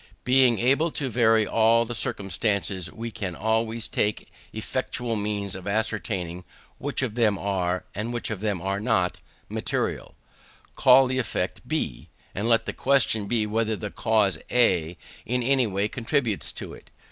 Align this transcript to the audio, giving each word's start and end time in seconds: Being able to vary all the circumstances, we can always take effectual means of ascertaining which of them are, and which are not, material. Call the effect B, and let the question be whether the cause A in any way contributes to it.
Being 0.23 0.57
able 0.57 0.89
to 0.93 1.09
vary 1.09 1.45
all 1.45 1.85
the 1.85 1.93
circumstances, 1.93 2.91
we 2.91 3.11
can 3.11 3.35
always 3.35 3.87
take 3.87 4.31
effectual 4.51 5.15
means 5.15 5.53
of 5.53 5.67
ascertaining 5.67 6.43
which 6.79 7.03
of 7.03 7.13
them 7.13 7.37
are, 7.37 7.85
and 7.93 8.11
which 8.11 8.31
are 8.31 8.79
not, 8.79 9.21
material. 9.47 10.15
Call 10.75 11.05
the 11.05 11.19
effect 11.19 11.67
B, 11.67 12.09
and 12.33 12.49
let 12.49 12.65
the 12.65 12.73
question 12.73 13.27
be 13.27 13.45
whether 13.45 13.75
the 13.75 13.91
cause 13.91 14.39
A 14.49 14.97
in 15.23 15.43
any 15.43 15.67
way 15.67 15.87
contributes 15.87 16.51
to 16.53 16.73
it. 16.73 16.89